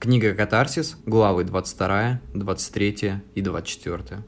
[0.00, 4.24] Книга «Катарсис», главы 22, 23 и 24.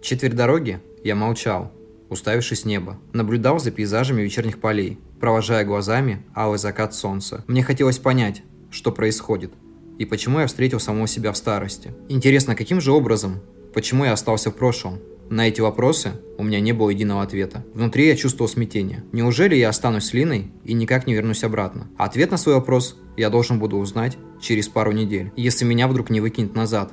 [0.00, 1.72] Четверть дороги я молчал,
[2.08, 3.00] уставившись в небо.
[3.12, 7.42] Наблюдал за пейзажами вечерних полей, провожая глазами алый закат солнца.
[7.48, 9.50] Мне хотелось понять, что происходит,
[9.98, 11.92] и почему я встретил самого себя в старости.
[12.08, 13.40] Интересно, каким же образом?
[13.78, 14.98] Почему я остался в прошлом?
[15.30, 17.64] На эти вопросы у меня не было единого ответа.
[17.74, 19.04] Внутри я чувствовал смятение.
[19.12, 21.88] Неужели я останусь с Линой и никак не вернусь обратно?
[21.96, 26.20] Ответ на свой вопрос я должен буду узнать через пару недель, если меня вдруг не
[26.20, 26.90] выкинет назад.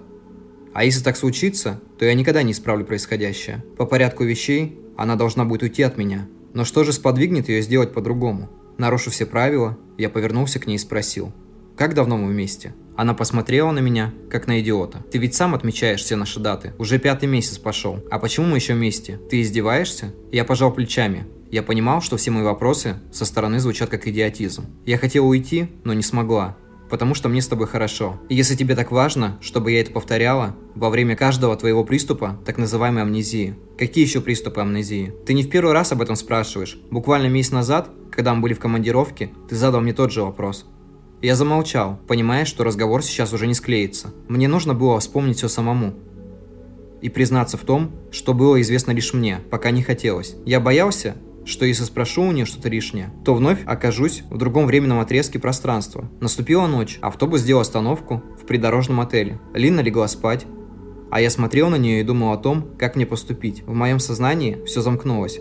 [0.76, 3.66] А если так случится, то я никогда не исправлю происходящее.
[3.80, 6.28] По порядку вещей она должна будет уйти от меня.
[6.54, 8.48] Но что же сподвигнет ее сделать по-другому?
[8.78, 11.34] Нарушив все правила, я повернулся к ней и спросил.
[11.78, 15.04] «Как давно мы вместе?» Она посмотрела на меня, как на идиота.
[15.12, 16.74] «Ты ведь сам отмечаешь все наши даты.
[16.78, 18.00] Уже пятый месяц пошел.
[18.10, 19.20] А почему мы еще вместе?
[19.30, 21.26] Ты издеваешься?» Я пожал плечами.
[21.52, 24.66] Я понимал, что все мои вопросы со стороны звучат как идиотизм.
[24.86, 26.58] Я хотел уйти, но не смогла.
[26.90, 28.22] Потому что мне с тобой хорошо.
[28.30, 32.58] И если тебе так важно, чтобы я это повторяла, во время каждого твоего приступа, так
[32.58, 33.56] называемой амнезии.
[33.78, 35.14] Какие еще приступы амнезии?
[35.26, 36.78] Ты не в первый раз об этом спрашиваешь.
[36.92, 40.66] Буквально месяц назад, когда мы были в командировке, ты задал мне тот же вопрос.
[41.22, 44.14] Я замолчал, понимая, что разговор сейчас уже не склеится.
[44.28, 45.94] Мне нужно было вспомнить все самому.
[47.02, 50.36] И признаться в том, что было известно лишь мне, пока не хотелось.
[50.46, 55.00] Я боялся, что если спрошу у нее что-то лишнее, то вновь окажусь в другом временном
[55.00, 56.10] отрезке пространства.
[56.20, 59.40] Наступила ночь, автобус сделал остановку в придорожном отеле.
[59.54, 60.46] Лина легла спать,
[61.12, 63.64] а я смотрел на нее и думал о том, как мне поступить.
[63.64, 65.40] В моем сознании все замкнулось.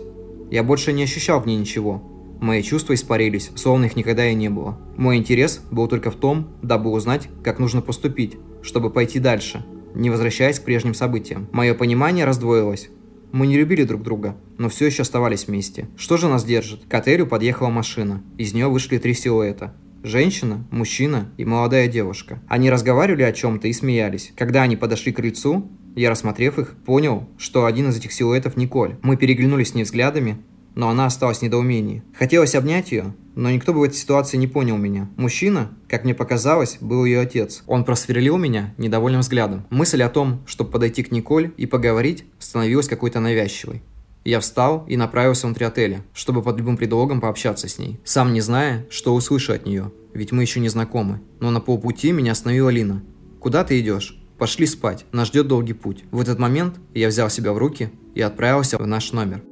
[0.51, 2.01] Я больше не ощущал к ней ничего,
[2.41, 4.77] Мои чувства испарились, словно их никогда и не было.
[4.97, 10.09] Мой интерес был только в том, дабы узнать, как нужно поступить, чтобы пойти дальше, не
[10.09, 11.47] возвращаясь к прежним событиям.
[11.51, 12.89] Мое понимание раздвоилось.
[13.31, 15.89] Мы не любили друг друга, но все еще оставались вместе.
[15.97, 16.85] Что же нас держит?
[16.85, 18.23] К отелю подъехала машина.
[18.37, 19.75] Из нее вышли три силуэта.
[20.03, 22.39] Женщина, мужчина и молодая девушка.
[22.47, 24.31] Они разговаривали о чем-то и смеялись.
[24.37, 28.97] Когда они подошли к крыльцу, я, рассмотрев их, понял, что один из этих силуэтов Николь.
[29.01, 30.37] Мы переглянулись с ней взглядами,
[30.75, 32.03] но она осталась в недоумении.
[32.13, 35.09] Хотелось обнять ее, но никто бы в этой ситуации не понял меня.
[35.17, 37.63] Мужчина, как мне показалось, был ее отец.
[37.65, 39.65] Он просверлил меня недовольным взглядом.
[39.69, 43.81] Мысль о том, чтобы подойти к Николь и поговорить, становилась какой-то навязчивой.
[44.23, 48.41] Я встал и направился внутрь отеля, чтобы под любым предлогом пообщаться с ней, сам не
[48.41, 51.21] зная, что услышу от нее, ведь мы еще не знакомы.
[51.39, 53.03] Но на полпути меня остановила Лина.
[53.39, 56.03] «Куда ты идешь?» «Пошли спать, нас ждет долгий путь».
[56.11, 59.43] В этот момент я взял себя в руки и отправился в наш номер.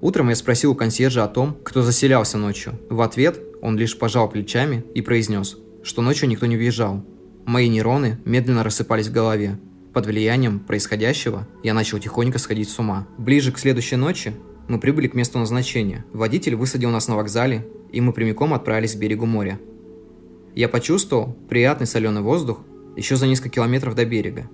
[0.00, 2.78] Утром я спросил у консьержа о том, кто заселялся ночью.
[2.88, 7.04] В ответ он лишь пожал плечами и произнес, что ночью никто не въезжал.
[7.46, 9.58] Мои нейроны медленно рассыпались в голове.
[9.92, 13.08] Под влиянием происходящего я начал тихонько сходить с ума.
[13.18, 14.34] Ближе к следующей ночи
[14.68, 16.04] мы прибыли к месту назначения.
[16.12, 19.58] Водитель высадил нас на вокзале, и мы прямиком отправились к берегу моря.
[20.54, 22.60] Я почувствовал приятный соленый воздух
[22.96, 24.48] еще за несколько километров до берега.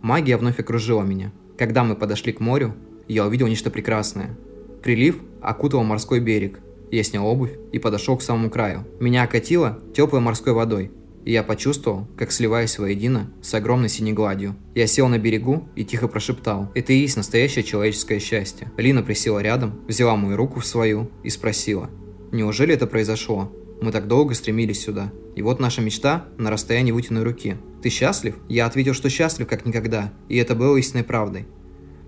[0.00, 1.32] Магия вновь окружила меня.
[1.58, 2.74] Когда мы подошли к морю,
[3.14, 4.36] я увидел нечто прекрасное.
[4.82, 6.60] Прилив окутывал морской берег.
[6.90, 8.84] Я снял обувь и подошел к самому краю.
[9.00, 10.92] Меня окатило теплой морской водой,
[11.24, 14.54] и я почувствовал, как сливаюсь воедино с огромной синей гладью.
[14.76, 16.70] Я сел на берегу и тихо прошептал.
[16.74, 18.70] Это и есть настоящее человеческое счастье.
[18.76, 21.90] Лина присела рядом, взяла мою руку в свою и спросила.
[22.30, 23.52] Неужели это произошло?
[23.82, 25.12] Мы так долго стремились сюда.
[25.34, 27.56] И вот наша мечта на расстоянии вытянутой руки.
[27.82, 28.36] Ты счастлив?
[28.48, 30.12] Я ответил, что счастлив как никогда.
[30.28, 31.46] И это было истинной правдой.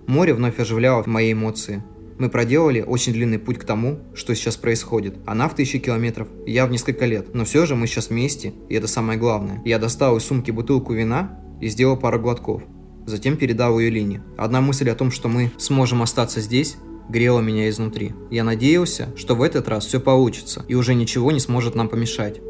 [0.09, 1.83] Море вновь оживляло мои эмоции.
[2.17, 5.17] Мы проделали очень длинный путь к тому, что сейчас происходит.
[5.27, 7.35] Она в тысячи километров, я в несколько лет.
[7.35, 9.61] Но все же мы сейчас вместе, и это самое главное.
[9.65, 12.63] Я достал из сумки бутылку вина и сделал пару глотков.
[13.05, 14.23] Затем передал ее Лине.
[14.35, 16.77] Одна мысль о том, что мы сможем остаться здесь,
[17.07, 18.13] грела меня изнутри.
[18.31, 22.41] Я надеялся, что в этот раз все получится, и уже ничего не сможет нам помешать.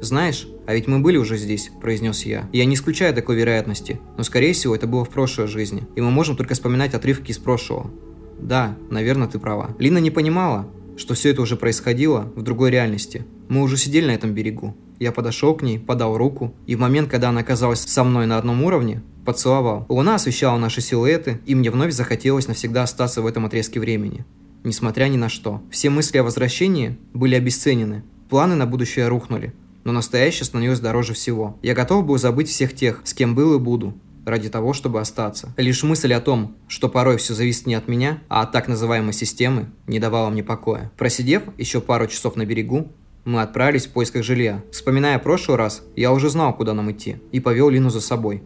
[0.00, 2.48] «Знаешь, а ведь мы были уже здесь»,– произнес я.
[2.52, 6.10] Я не исключаю такой вероятности, но скорее всего это было в прошлой жизни, и мы
[6.10, 7.90] можем только вспоминать отрывки из прошлого.
[8.38, 9.70] Да, наверное, ты права.
[9.78, 13.24] Лина не понимала, что все это уже происходило в другой реальности.
[13.48, 14.76] Мы уже сидели на этом берегу.
[14.98, 18.38] Я подошел к ней, подал руку, и в момент, когда она оказалась со мной на
[18.38, 19.86] одном уровне, поцеловал.
[19.88, 24.24] Луна освещала наши силуэты, и мне вновь захотелось навсегда остаться в этом отрезке времени.
[24.64, 25.62] Несмотря ни на что.
[25.70, 28.04] Все мысли о возвращении были обесценены.
[28.28, 29.54] Планы на будущее рухнули
[29.86, 31.60] но настоящее становилось дороже всего.
[31.62, 33.94] Я готов был забыть всех тех, с кем был и буду,
[34.24, 35.54] ради того, чтобы остаться.
[35.56, 39.12] Лишь мысль о том, что порой все зависит не от меня, а от так называемой
[39.12, 40.90] системы, не давала мне покоя.
[40.98, 42.88] Просидев еще пару часов на берегу,
[43.24, 44.64] мы отправились в поисках жилья.
[44.72, 48.42] Вспоминая прошлый раз, я уже знал, куда нам идти, и повел Лину за собой.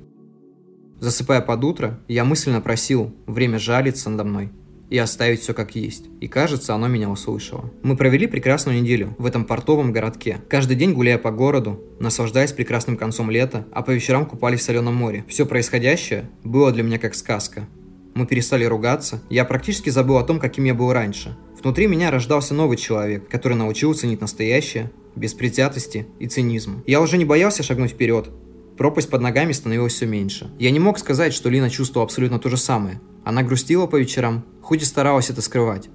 [0.98, 4.52] Засыпая под утро, я мысленно просил время жалиться надо мной.
[4.90, 6.06] И оставить все как есть.
[6.20, 7.72] И кажется, оно меня услышало.
[7.82, 10.40] Мы провели прекрасную неделю в этом портовом городке.
[10.48, 14.94] Каждый день гуляя по городу, наслаждаясь прекрасным концом лета, а по вечерам купались в соленом
[14.94, 15.24] море.
[15.28, 17.66] Все происходящее было для меня как сказка.
[18.14, 21.38] Мы перестали ругаться, я практически забыл о том, каким я был раньше.
[21.62, 26.82] Внутри меня рождался новый человек, который научил ценить настоящее, без предвзятости и цинизма.
[26.86, 28.30] Я уже не боялся шагнуть вперед.
[28.76, 30.50] Пропасть под ногами становилась все меньше.
[30.58, 33.00] Я не мог сказать, что Лина чувствовала абсолютно то же самое.
[33.24, 35.88] Она грустила по вечерам, хоть и старалась это скрывать.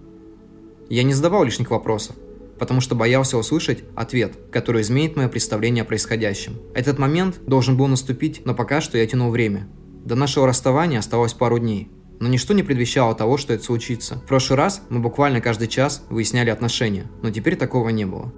[0.89, 2.15] Я не задавал лишних вопросов,
[2.59, 6.57] потому что боялся услышать ответ, который изменит мое представление о происходящем.
[6.73, 9.67] Этот момент должен был наступить, но пока что я тянул время.
[10.05, 11.89] До нашего расставания осталось пару дней.
[12.19, 14.15] Но ничто не предвещало того, что это случится.
[14.15, 18.31] В прошлый раз мы буквально каждый час выясняли отношения, но теперь такого не было.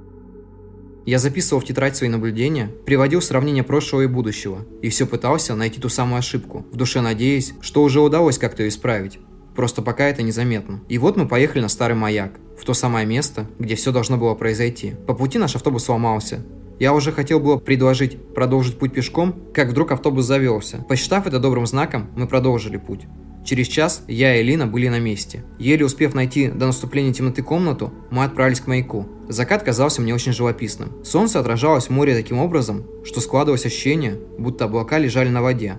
[1.07, 5.79] Я записывал в тетрадь свои наблюдения, приводил сравнения прошлого и будущего, и все пытался найти
[5.79, 9.17] ту самую ошибку, в душе надеясь, что уже удалось как-то ее исправить.
[9.55, 10.81] Просто пока это незаметно.
[10.89, 14.35] И вот мы поехали на старый маяк, в то самое место, где все должно было
[14.35, 14.95] произойти.
[15.07, 16.45] По пути наш автобус сломался.
[16.77, 20.83] Я уже хотел было предложить продолжить путь пешком, как вдруг автобус завелся.
[20.89, 23.05] Посчитав это добрым знаком, мы продолжили путь.
[23.47, 25.45] Через час я и Лина были на месте.
[25.57, 29.05] Еле успев найти до наступления темноты комнату, мы отправились к маяку.
[29.29, 31.01] Закат казался мне очень живописным.
[31.05, 35.77] Солнце отражалось в море таким образом, что складывалось ощущение, будто облака лежали на воде.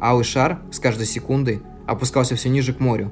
[0.00, 3.10] Алый шар с каждой секундой опускался все ниже к морю.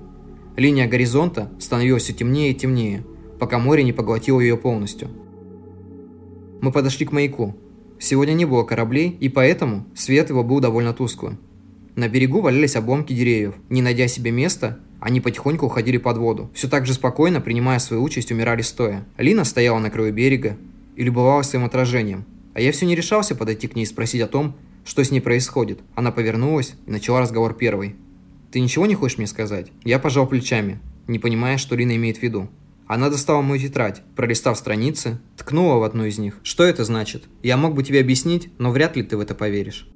[0.57, 3.05] Линия горизонта становилась все темнее и темнее,
[3.41, 5.09] пока море не поглотило ее полностью.
[6.61, 7.57] Мы подошли к маяку.
[7.99, 11.41] Сегодня не было кораблей, и поэтому свет его был довольно тусклым.
[11.97, 13.55] На берегу валялись обломки деревьев.
[13.71, 16.51] Не найдя себе места, они потихоньку уходили под воду.
[16.53, 19.07] Все так же спокойно, принимая свою участь, умирали стоя.
[19.17, 20.59] Лина стояла на краю берега
[20.95, 22.27] и любовалась своим отражением.
[22.53, 24.55] А я все не решался подойти к ней и спросить о том,
[24.85, 25.81] что с ней происходит.
[25.95, 27.97] Она повернулась и начала разговор первой.
[28.53, 32.23] «Ты ничего не хочешь мне сказать?» Я пожал плечами, не понимая, что Лина имеет в
[32.23, 32.51] виду.
[32.87, 36.41] Она достала мою тетрадь, пролистав страницы, ткнула в одну из них.
[36.43, 37.25] «Что это значит?
[37.43, 39.89] Я мог бы тебе объяснить, но вряд ли ты в это поверишь».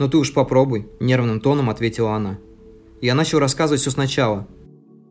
[0.00, 2.38] «Ну ты уж попробуй»,– нервным тоном ответила она.
[3.02, 4.48] Я начал рассказывать все сначала,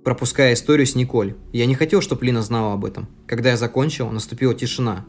[0.04, 1.36] пропуская историю с Николь.
[1.54, 3.08] Я не хотел, чтобы Лина знала об этом.
[3.28, 5.06] Когда я закончил, наступила тишина.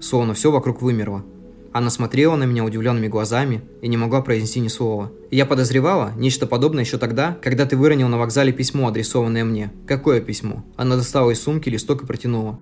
[0.00, 1.24] Словно все вокруг вымерло.
[1.72, 5.10] Она смотрела на меня удивленными глазами и не могла произнести ни слова.
[5.32, 9.72] Я подозревала нечто подобное еще тогда, когда ты выронил на вокзале письмо, адресованное мне.
[9.88, 10.64] Какое письмо?
[10.76, 12.60] Она достала из сумки листок и протянула.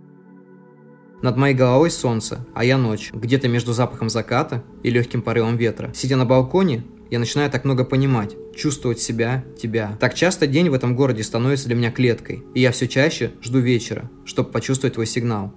[1.25, 5.91] Над моей головой солнце, а я ночь, где-то между запахом заката и легким порывом ветра.
[5.95, 9.97] Сидя на балконе, я начинаю так много понимать, чувствовать себя, тебя.
[10.01, 13.59] Так часто день в этом городе становится для меня клеткой, и я все чаще жду
[13.59, 15.55] вечера, чтобы почувствовать твой сигнал.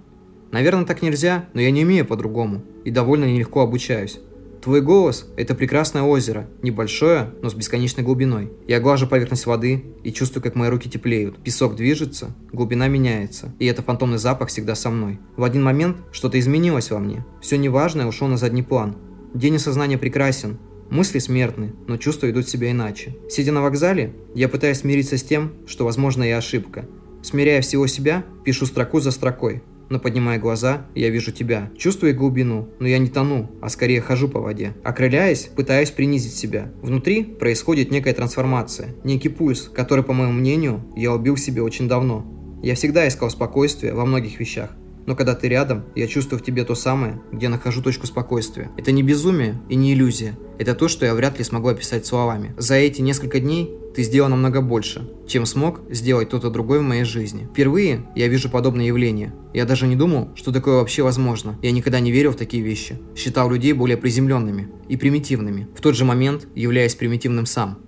[0.52, 4.20] Наверное, так нельзя, но я не умею по-другому, и довольно нелегко обучаюсь.
[4.68, 8.52] Твой голос– это прекрасное озеро, небольшое, но с бесконечной глубиной.
[8.66, 11.42] Я глажу поверхность воды и чувствую, как мои руки теплеют.
[11.42, 15.20] Песок движется, глубина меняется, и это фантомный запах всегда со мной.
[15.38, 17.24] В один момент что-то изменилось во мне.
[17.40, 18.98] Все неважное ушло на задний план.
[19.32, 20.58] День осознания прекрасен,
[20.90, 23.16] Мысли смертны, но чувства идут себя иначе.
[23.30, 26.84] Сидя на вокзале, я пытаюсь смириться с тем, что, возможно, я ошибка.
[27.22, 31.70] Смиряя всего себя, пишу строку за строкой но поднимая глаза, я вижу тебя.
[31.76, 34.74] Чувствую глубину, но я не тону, а скорее хожу по воде.
[34.84, 36.70] Окрыляясь, пытаюсь принизить себя.
[36.82, 42.26] Внутри происходит некая трансформация, некий пульс, который, по моему мнению, я убил себе очень давно.
[42.62, 44.70] Я всегда искал спокойствие во многих вещах,
[45.08, 48.70] но когда ты рядом, я чувствую в тебе то самое, где нахожу точку спокойствия.
[48.76, 50.38] Это не безумие и не иллюзия.
[50.58, 52.54] Это то, что я вряд ли смогу описать словами.
[52.58, 57.04] За эти несколько дней ты сделал намного больше, чем смог сделать кто-то другой в моей
[57.04, 57.48] жизни.
[57.50, 59.32] Впервые я вижу подобное явление.
[59.54, 61.58] Я даже не думал, что такое вообще возможно.
[61.62, 62.98] Я никогда не верил в такие вещи.
[63.16, 65.68] Считал людей более приземленными и примитивными.
[65.74, 67.78] В тот же момент являясь примитивным сам.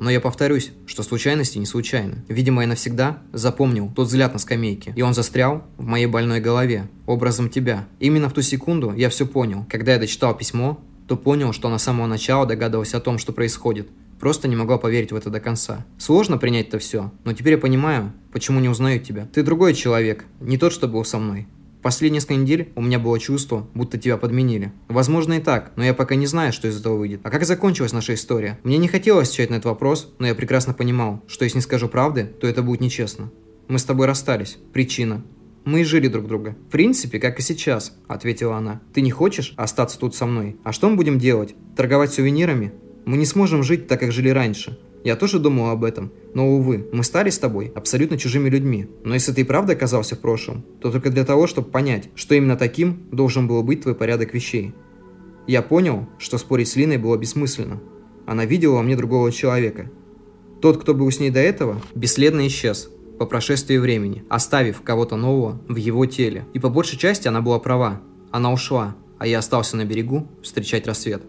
[0.00, 2.24] Но я повторюсь, что случайности не случайны.
[2.26, 6.88] Видимо, я навсегда запомнил тот взгляд на скамейке, и он застрял в моей больной голове,
[7.06, 7.86] образом тебя.
[8.00, 9.66] Именно в ту секунду я все понял.
[9.68, 13.88] Когда я дочитал письмо, то понял, что на самого начала догадывался о том, что происходит.
[14.18, 15.84] Просто не могла поверить в это до конца.
[15.98, 19.28] Сложно принять это все, но теперь я понимаю, почему не узнаю тебя.
[19.32, 21.46] Ты другой человек, не тот, что был со мной.
[21.82, 24.72] Последние несколько недель у меня было чувство, будто тебя подменили.
[24.88, 27.20] Возможно и так, но я пока не знаю, что из этого выйдет.
[27.24, 28.58] А как закончилась наша история?
[28.64, 31.88] Мне не хотелось отвечать на этот вопрос, но я прекрасно понимал, что если не скажу
[31.88, 33.30] правды, то это будет нечестно.
[33.68, 34.58] Мы с тобой расстались.
[34.72, 35.24] Причина.
[35.64, 36.56] Мы жили друг друга.
[36.68, 38.80] В принципе, как и сейчас, ответила она.
[38.92, 40.56] Ты не хочешь остаться тут со мной?
[40.64, 41.54] А что мы будем делать?
[41.76, 42.72] Торговать сувенирами?
[43.04, 44.78] Мы не сможем жить так, как жили раньше.
[45.02, 48.86] Я тоже думал об этом, но, увы, мы стали с тобой абсолютно чужими людьми.
[49.02, 52.34] Но если ты и правда оказался в прошлом, то только для того, чтобы понять, что
[52.34, 54.74] именно таким должен был быть твой порядок вещей.
[55.46, 57.80] Я понял, что спорить с Линой было бессмысленно.
[58.26, 59.90] Она видела во мне другого человека.
[60.60, 62.90] Тот, кто был с ней до этого, бесследно исчез.
[63.18, 66.46] по прошествии времени, оставив кого-то нового в его теле.
[66.54, 68.00] И по большей части она была права.
[68.30, 71.22] Она ушла, а я остался на берегу встречать рассвет.